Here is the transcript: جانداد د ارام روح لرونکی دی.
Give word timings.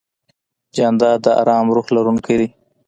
جانداد 0.75 1.17
د 1.25 1.27
ارام 1.41 1.65
روح 1.75 1.87
لرونکی 1.95 2.35
دی. 2.39 2.47